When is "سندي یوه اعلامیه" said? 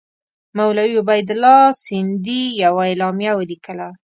1.85-3.31